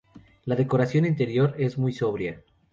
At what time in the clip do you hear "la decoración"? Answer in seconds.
0.45-1.05